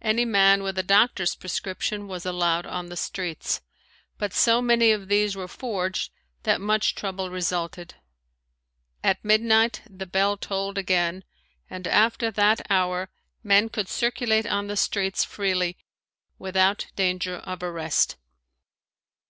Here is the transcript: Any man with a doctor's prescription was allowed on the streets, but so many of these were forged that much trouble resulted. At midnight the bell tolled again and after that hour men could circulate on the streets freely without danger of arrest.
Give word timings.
Any 0.00 0.24
man 0.24 0.62
with 0.62 0.78
a 0.78 0.82
doctor's 0.82 1.34
prescription 1.34 2.08
was 2.08 2.24
allowed 2.24 2.64
on 2.64 2.86
the 2.88 2.96
streets, 2.96 3.60
but 4.16 4.32
so 4.32 4.62
many 4.62 4.92
of 4.92 5.08
these 5.08 5.36
were 5.36 5.46
forged 5.46 6.10
that 6.44 6.58
much 6.62 6.94
trouble 6.94 7.28
resulted. 7.28 7.94
At 9.04 9.22
midnight 9.22 9.82
the 9.84 10.06
bell 10.06 10.38
tolled 10.38 10.78
again 10.78 11.22
and 11.68 11.86
after 11.86 12.30
that 12.30 12.62
hour 12.70 13.10
men 13.42 13.68
could 13.68 13.88
circulate 13.90 14.46
on 14.46 14.68
the 14.68 14.74
streets 14.76 15.22
freely 15.22 15.76
without 16.38 16.86
danger 16.96 17.34
of 17.36 17.62
arrest. 17.62 18.16